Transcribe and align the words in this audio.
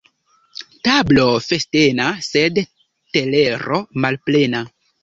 Tablo 0.87 1.27
festena, 1.49 2.09
sed 2.31 2.59
telero 2.65 3.85
malplena. 4.05 4.69